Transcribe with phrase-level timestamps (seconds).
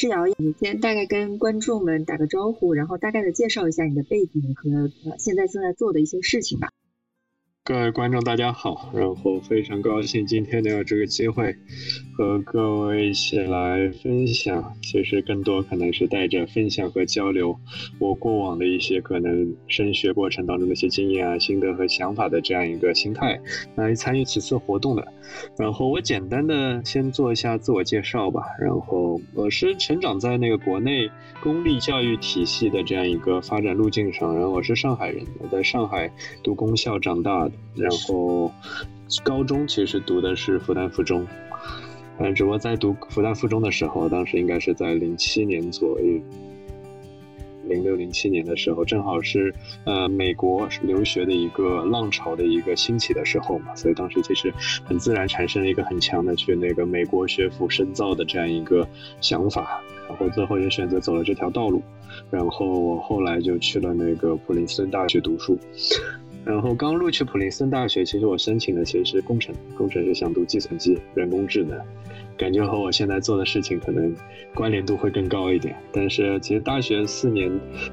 [0.00, 6.70] 诗瑶，你先大概跟观众们打个招呼，然后大概的介绍一下你的背景和现在正在做的一些事情吧。
[7.68, 11.54] 各位观众，大家好，然后非常高兴今天能有这个机会
[12.16, 14.72] 和各位一起来分享。
[14.80, 17.54] 其实更多可能是带着分享和交流
[17.98, 23.38] 我过往的一些可能升学过程当中的一些经验啊、心得和想法的这样一个心态
[23.74, 25.06] 来参与此次活动的。
[25.58, 28.44] 然后我简单的先做一下自我介绍吧。
[28.58, 31.10] 然后我是成长在那个国内
[31.42, 34.34] 公立教育体系的这样一个发展路径上。
[34.34, 36.10] 然后我是上海人，我在上海
[36.42, 37.52] 读公校长大的。
[37.74, 38.52] 然后
[39.22, 41.26] 高中其实读的是复旦附中，
[42.18, 46.20] 嗯，只不过在读复旦附中的时候，当时应该是在零七年左右。
[47.68, 54.50] 零六零七年的时候，正好是呃美国留学的一个浪潮的一个兴起的时候嘛，所以当时其实
[54.86, 58.88] 很自然产生了一个很强的去那个美国学府深造的这样一个
[59.20, 61.82] 想法，然后最后也选择走了这条道路，
[62.30, 65.58] 然后我后来就去了那个普林斯顿大学读书，
[66.48, 71.78] 然后刚录取普林斯顿大学，其实我申请的其实是工程，工程是想读计算机、人工智能。
[72.38, 74.14] 感觉和我现在做的事情可能
[74.54, 77.50] 关联度会更高一点，但是其实大学四年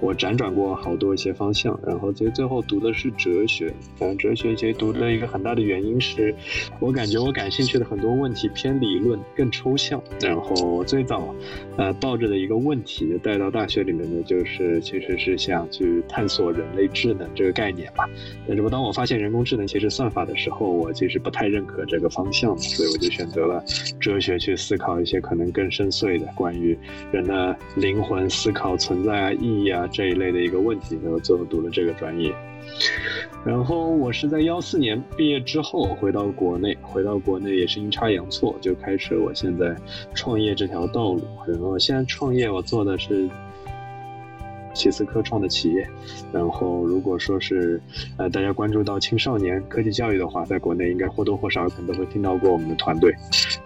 [0.00, 3.74] 我辗转过好多一些方向，然后其实最后读的是哲学。
[3.96, 6.32] 反正哲学其实读的一个很大的原因是，
[6.78, 10.00] 我感觉我感兴趣的很多问题偏理论、更抽象。
[10.20, 11.34] 然后我最早
[11.76, 18.08] 呃抱着的一个问题带到大学里面的就是其实是想去探索人类智能这个概念吧。
[18.46, 23.64] 但是当我发现人工智能其实算法的时候，我其实不太认可这个方向，所以我就选择了
[23.98, 24.27] 哲学。
[24.28, 26.78] 学去思考一些可能更深邃的关于
[27.10, 32.34] 人的灵魂思考存在啊意义啊这一类的一个问题，然后最后读了这个专业。
[33.46, 39.74] 然后我是在幺四年毕业之后回到国内，回到国内也是阴差阳错就开始我现在
[40.14, 41.22] 创业这条道路。
[41.46, 43.26] 然后现在创业我做的是。
[44.78, 45.86] 其次科创的企业，
[46.32, 47.80] 然后如果说是
[48.16, 53.12] 呃大家关注到青少年科技教育的话，在国内应该或多或少可能都会听到过我们的团队。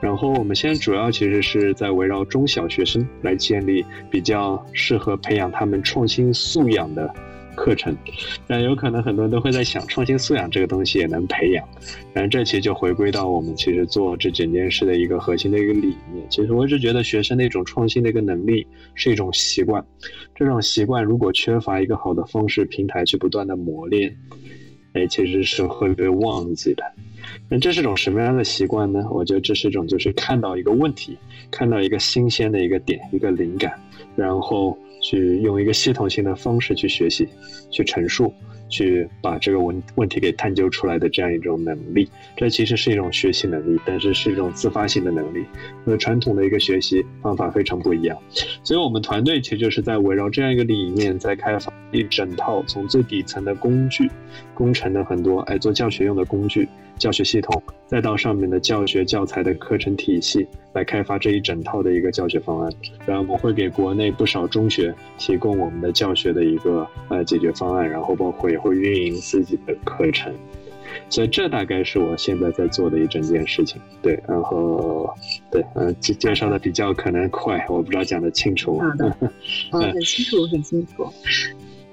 [0.00, 7.14] 然后我们现在主要其实是在围绕中小学生来建立比较适合培养他们创新素养的。
[7.54, 7.96] 课程，
[8.46, 11.66] 但有可能很多人都会在想，创新素养这个东西也能培养。
[12.12, 16.24] 然后这其实就回归到我们其实做这整件事的一个核心的一个理念。
[16.30, 19.84] 其实我一直觉得，学生的一种创新的一个能力是一种习惯。
[20.34, 24.16] 这种习惯如果缺乏一个好的方式平台去不断的磨练，
[24.94, 26.84] 哎，其实是会被忘记的。
[27.48, 29.06] 那这是种什么样的习惯呢？
[29.10, 31.16] 我觉得这是一种就是看到一个问题，
[31.50, 33.72] 看到一个新鲜的一个点，一个灵感，
[34.16, 34.78] 然后。
[35.04, 37.28] 去用一个系统性的方式去学习，
[37.72, 38.32] 去陈述，
[38.68, 45.44] 去把这个问问题给探究出来的这样一种能力，这其实是一种学习能力，但是是一种自发性的能力，
[45.84, 48.16] 和传统的一个学习方法非常不一样。
[48.62, 54.08] 所以，我们团队其实就是在围绕这样一个理念，在开发一整套从最底层的工具，
[54.54, 56.68] 工程的很多哎做教学用的工具。
[56.98, 62.72] 教学系统，再到上面的教学教材的课程体系，来开发这一整套的一个教学方案。
[63.06, 70.32] 然后我们会给国内不少中学提供我们的教学的一个呃解决方案，然后包括也会运营自己的课程。
[71.08, 73.80] 所以这大概是我现在在做的一整件事情。
[74.02, 75.08] 对，然后
[75.50, 78.78] 对，嗯，介介绍的比较可能快，我不知道讲的清楚。
[78.78, 79.16] 好的，
[79.72, 81.10] 嗯， 很清楚，很清楚。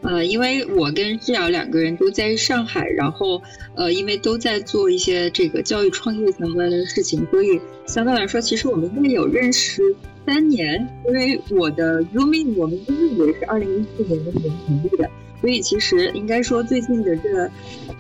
[0.01, 3.41] 呃，因为我跟志瑶两个人都在上海，然后
[3.75, 9.81] 呃，因为都在做一些这个教育创业相关的事情，所以相对来说，其实我们应该有认识
[10.25, 10.87] 三年。
[11.05, 15.09] 因为我的 Zooming，我们 Zooming 也是二零一四年的年成立的，
[15.41, 17.51] 所以其实应该说最近的这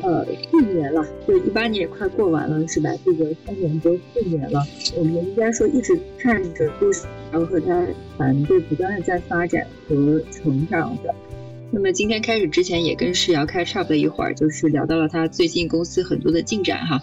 [0.01, 2.89] 呃四年了，就一八年也快过完了，是吧？
[3.03, 7.85] 这个三年多四年了，我们应该说一直看着就是然后和他
[8.15, 11.13] 团队不断的在发展和成长的。
[11.71, 16.99] 那么今天开始之前也跟世瑶开 chat 了一会儿，就是聊到了他最近公司很多的进展哈。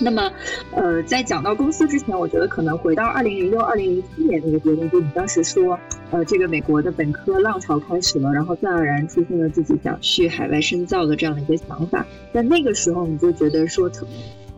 [0.00, 0.30] 那么，
[0.70, 5.78] 呃，在讲到公司之前，我觉得可能回到二零零六、二零零七年那个阶段，就你当时说，
[6.12, 12.06] 呃，这个美国的本科浪潮开始了，然后自然而然出现了自己想去海外深造的这样的一个想法。
[12.32, 14.06] 在那个时候，你就觉得说特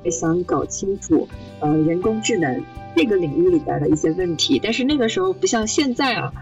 [0.02, 1.26] 别想搞清楚，
[1.60, 2.62] 呃，人工智能
[2.94, 4.60] 这个领域里边的一些问题。
[4.62, 6.32] 但是那个时候不像现在啊，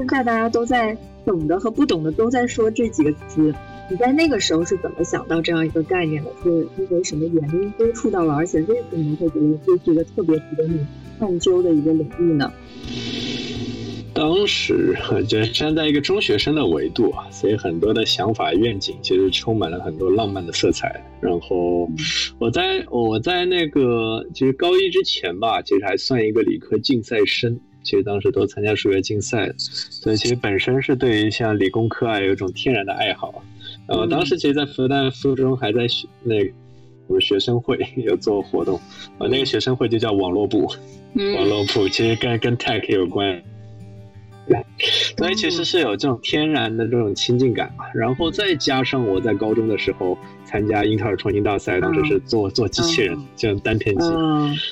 [0.00, 0.96] 现在大家都在。
[1.26, 3.54] 懂的和不懂的都在说这几个词，
[3.90, 6.30] 你在那个时候是怎么想到这样一个概念的？
[6.42, 8.34] 是因为什么原因接触到了？
[8.34, 10.80] 而且为什么会觉得这是一个特别值得你
[11.18, 12.50] 探究的一个领域呢？
[14.14, 14.96] 当时
[15.28, 21.04] 就站在一个中学生的维度啊，所以很多的想法愿景其实充满了很多浪漫的色彩。
[21.20, 21.86] 然后
[22.38, 27.60] 我在我在那个其实高一之前吧，其实还算一个理科竞赛生。
[27.82, 33.42] 其实当时都参加数学竞赛，所以其实本身是对于像理工科啊有一种天然的爱好。
[33.86, 36.34] 然后当时其实，在复旦附中还在学那
[37.06, 38.76] 我们学生会 有做活动，
[39.18, 40.72] 啊，那个学生会就叫网络部，
[41.36, 43.42] 网络部其实跟跟 tech 有关。
[45.16, 54.06] 所以其实是有这种天然的这种亲近感嘛，然后再加上我在高中的时候参加英特尔创新大赛，当时是做做机器人，就单片机，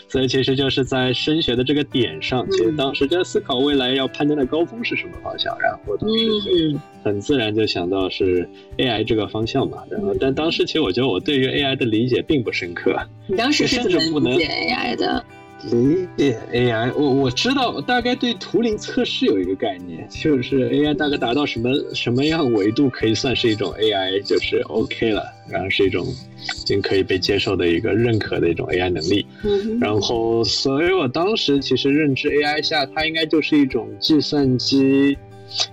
[0.09, 6.27] 所以其实就是在升学的这个点上，其实当时在思考未来要攀登的高峰是什么方向，然后当时
[6.73, 8.49] 就很自然就想到是
[8.79, 12.97] AI 这个方向嘛，然后但当时其实我觉得我对于 AI 的理解并不深刻，
[13.27, 15.25] 你当时是怎么理解 AI 的？
[15.65, 29.27] 理解 AI，我我知道大概对图灵测试有一个概念，就是 AI 大概达到什么什么样维度可以算是一种 AI，就是 OK 了，然后是一种已经可以被接受的一个认可的一种 AI 能力。
[29.81, 35.19] 然后，所以我当时其实认知 AI 下，它应该就是一种计算机。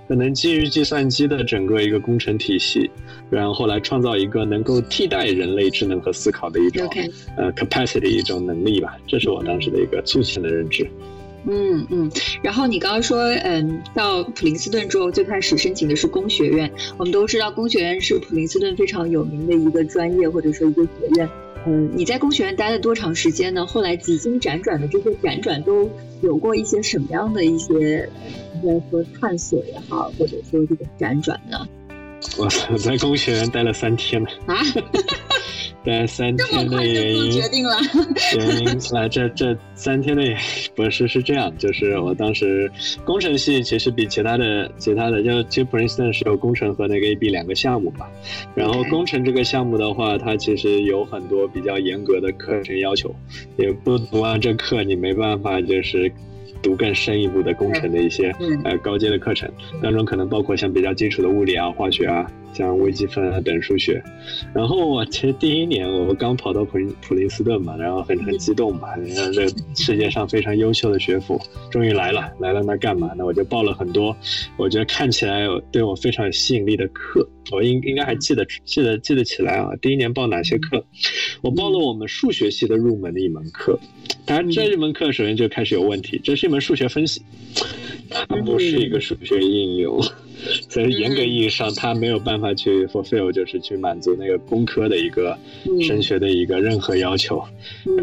[0.07, 2.89] 可能基于计算机的整个一个工程体系，
[3.29, 6.87] 然后来创造一个能够替代人类智能和思考的一种
[7.37, 10.89] 呃 capacity 一种能力吧，这是我当时的一个粗浅的认知。
[11.47, 12.11] 嗯嗯，
[12.41, 21.29] 然后你刚刚说，嗯，到普林斯顿之后最开始申请的是工学院，我们都知道工学院是普林斯顿非常有名的一个专业或者说一个学院。
[21.67, 23.65] 嗯，你在工学院待了多长时间呢？
[23.65, 25.89] 后来几经辗转的这些辗转都
[26.21, 28.09] 有过一些什么样的一些，
[28.53, 31.67] 应该说探索也好，或者说这个辗转呢？
[32.37, 32.47] 我
[32.77, 34.57] 在工学院待了三天了啊。
[35.85, 37.77] 在三天的原因决定了，
[38.37, 40.23] 原因来这这三天的
[40.75, 42.71] 不是是这样，就是我当时
[43.05, 48.07] 工程系其实比其他的其他的就其实普林斯顿是有工程和那个 AB 两个项目嘛，
[48.55, 53.13] 然后工程这个项目的话，它其实有很多比较严格的课程要求，
[53.57, 56.11] 也不读完这课你没办法就是
[56.65, 58.33] 读更深一步的工程的一些
[58.63, 59.47] 呃高阶的课程，
[59.81, 62.29] 当中可能包括像比较基础的物理啊、化学啊。
[62.55, 64.01] 像微积分啊等数学，
[64.53, 69.45] 然后我其实第一年我刚跑到普林普林斯顿嘛，然后很很激动嘛，人家这
[69.75, 71.37] 世界上非常优秀的学府
[71.69, 73.13] 终于来了，来了那干嘛？
[73.15, 74.15] 呢我就报了很多，
[74.55, 79.71] 我觉得看起来对我非常有吸引力的课，我应应该还记得记得记得起来啊。
[79.81, 80.81] 第一年报哪些课？
[81.41, 83.77] 我报了我们数学系的入门的一门课，
[84.25, 87.21] 当然这一门课首先就开始有问题，这是一门数学分析，
[88.09, 90.01] 它不是一个数学应用。
[90.69, 95.37] 所以严格意义上，它没有办法去 fulfill，就是去满足那个工科的一个
[95.87, 97.43] 升学的一个任何要求。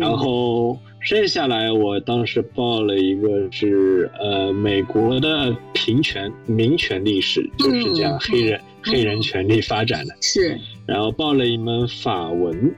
[0.01, 10.17] 然后剩下来，我当时报了一个是呃美国的平权民权历史，就是讲黑人黑人权利发展的。
[10.21, 10.59] 是。
[10.87, 12.75] 然后报了一门法文。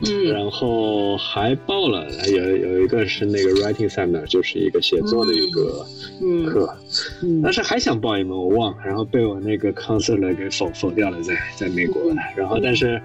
[0.00, 5.86] 嗯，然后还报了有有一个是那个 writing seminar，就是一个写作的一个
[6.50, 6.76] 课，
[7.42, 12.02] 但是还想报一门我忘了，然后被我那个 counselor 给否否掉了，在在美国。
[12.36, 13.00] 然后但是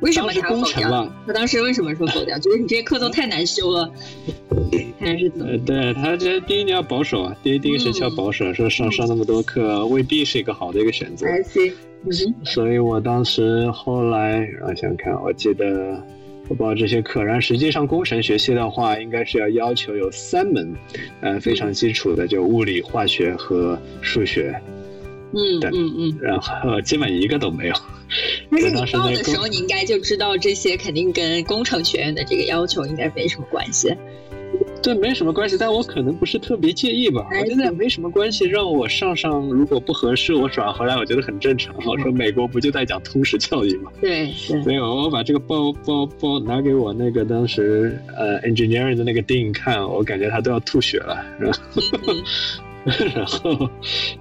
[0.00, 1.10] 为什么他否掉？
[1.26, 2.36] 他当时为什么说否掉？
[2.44, 3.90] 觉得你这些课都太难修了，
[4.98, 5.56] 还是怎么？
[5.64, 11.26] 对他觉得第一年要保守啊，第一第一个学期要保守，说上上那么多课未必是一个好的一个选择。
[12.44, 15.98] 所以我当时后来啊想想看，我记得。
[16.48, 20.74] 我报这些课，然后实际上工程学系的话，应该是要要求有三门，
[21.22, 24.54] 呃，非常基础的，就物理、化学和数学，
[25.32, 27.74] 嗯嗯嗯，然后基本一个都没有。
[28.50, 33.96] 但是你报的时候，你应该就知道这些肯定跟工程学院的这个要求应该没什么关系。
[34.84, 37.26] 这没什么关系，但我可能不是特别介意吧。
[37.40, 41.74] 我觉得没什么关系，让我上上，如果不合适，我转回来，我觉得很正常。
[41.86, 43.90] 我说美国不就在讲通识教育吗？
[43.98, 51.58] 对，所以我把这个包包包拿给我那个当时呃 engineering 的那个 dean 看，我感觉他都要吐血了，是吧？
[53.14, 53.70] 然后，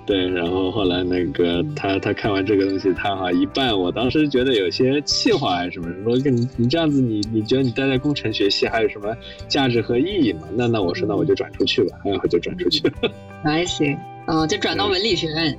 [0.05, 9.15] 对，然后后来那个他他看完这个东西，他哈一半，我当时觉得有些气话还是什么，说跟你你这样子，你你觉得你待在工程学系还有什么
[9.49, 10.47] 价值和意义吗？
[10.55, 12.93] 那那我说那我就转出去吧，然后就转出去了。
[13.43, 13.93] 还行，
[14.25, 15.57] 啊哦，就转到文理学院。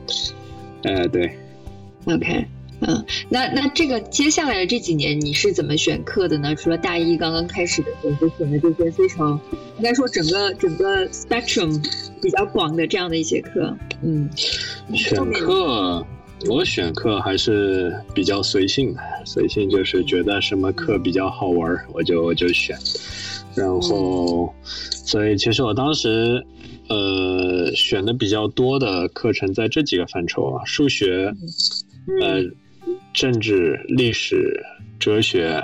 [0.84, 1.30] 哎，对。
[2.06, 2.46] OK。
[2.86, 6.54] 嗯，那那这个接下来的这几年你是怎么选课的呢？
[6.54, 9.40] 除了大一刚刚开始的时候就选的这些非常，
[9.78, 11.82] 应该说整个整个 spectrum
[12.20, 14.28] 比较广的这样的一些课，嗯，
[14.94, 16.06] 选课
[16.46, 22.76] 我选课还是比较随性的，随性就是觉得什么课比较好玩我就我就选，
[23.54, 26.44] 然后所以其实我当时
[26.90, 31.32] 呃选的比较多的课程在这几个范畴啊，数学，
[32.20, 32.44] 呃。
[33.14, 34.60] 政治、历史、
[34.98, 35.62] 哲学，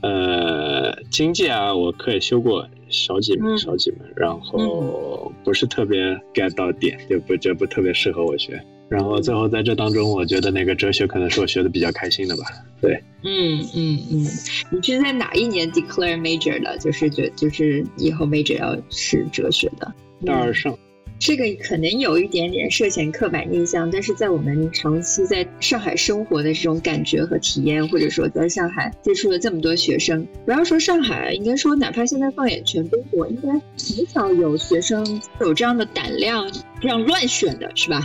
[0.00, 5.98] 呃，经济啊，我课也修过，少几门，少几门，然后不是特别
[6.32, 8.60] get 到点，就不就不特别适合我学。
[8.88, 12.44] 然后最后在这当中，我觉得那个哲学可能是我学的比较开心的吧。
[12.80, 12.94] 对，
[13.24, 14.26] 嗯嗯嗯。
[14.70, 16.78] 你是在哪一年 declare major 的？
[16.78, 19.92] 就是觉就是以后 major 要是哲学的。
[20.24, 20.76] 大二上。
[21.18, 36.50] 这个可能有一点点涉嫌刻板印象，但是在我们长期在上海生活的这种感觉和体验，或者说在上海接触了这么多学生，不要说上海，应该说哪怕现在放眼全中国，应该很少有学生有这样的胆量
[36.86, 38.00] 这样乱选的，是吧？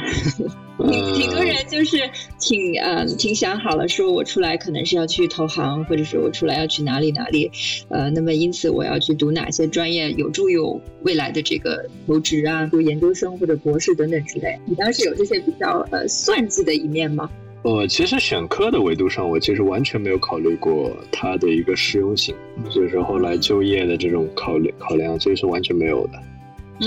[0.90, 2.10] 挺挺多人就是
[2.40, 7.52] 挺呃挺想好了，说我出来可能是要去投行，或者是我出来要去哪里哪里，
[7.90, 14.58] 呃，那么因此我要去读哪些专业，有助于我未来的这个求职啊，读研究生或者博士等等之类。
[14.66, 17.30] 你当时有这些比较呃算计的一面吗？
[17.62, 22.34] 呃其实选科的维度上，我其实完全没有考虑过它的一个实用性，
[22.72, 26.14] 就是后来就业的这种考虑考量，这是完全没有的。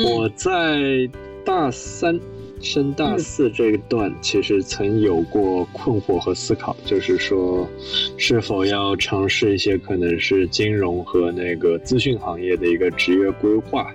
[0.04, 1.08] 我在
[1.44, 2.20] 大三。
[2.60, 7.68] 升大四这一段，其实曾有过困惑和思考，就是说，
[8.16, 13.94] 是否要尝试一些可能是金融和那个资讯行业的一个职业规划。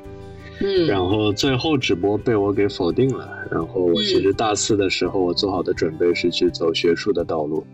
[0.61, 3.27] 嗯，然后最后只不过被我给否定了。
[3.49, 7.65] 然后我其实大四的时候，我做好的准备是去走学术的道路。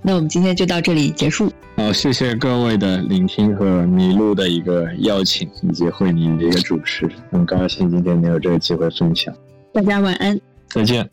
[0.00, 1.52] 那我们今天就到这里结束。
[1.92, 9.34] 好，谢谢各位的聆听和麋鹿的一个邀请，以及慧宁的一个主持，很高兴今天能有这个机会分享。
[9.74, 11.06] 大家晚安，再见。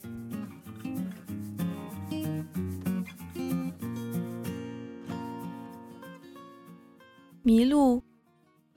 [7.43, 8.01] 迷路，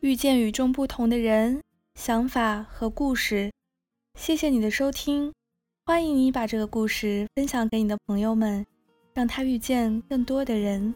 [0.01, 1.63] 遇见与众不同的人、
[1.95, 3.53] 想法和故事。
[4.19, 5.33] 谢谢你的收听，
[5.87, 8.67] 欢迎你把这个故事分享给你的朋友们，
[9.15, 10.93] 让他遇见更多的人。